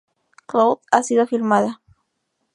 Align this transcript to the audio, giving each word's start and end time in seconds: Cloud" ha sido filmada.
Cloud" 0.47 0.79
ha 0.91 1.03
sido 1.03 1.27
filmada. 1.27 1.79